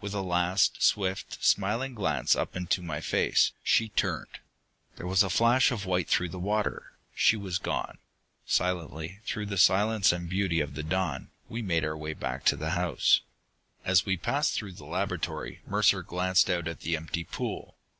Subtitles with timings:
[0.00, 4.38] With a last swift, smiling glance up into my face, she turned.
[4.94, 6.92] There was a flash of white through the water.
[7.16, 7.98] She was gone....
[8.46, 12.56] Silently, through the silence and beauty of the dawn, we made our way back to
[12.56, 13.22] the house.
[13.84, 17.76] As we passed through the laboratory, Mercer glanced out at the empty pool.